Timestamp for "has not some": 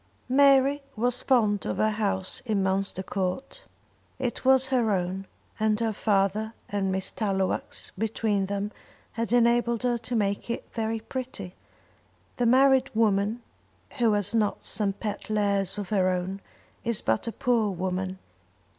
14.13-14.93